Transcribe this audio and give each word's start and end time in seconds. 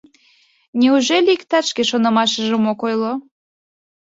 —Неужели 0.79 1.29
иктат 1.35 1.65
шке 1.71 1.83
шонымашыжым 1.89 2.63
ок 2.71 2.79
ойло? 2.87 3.13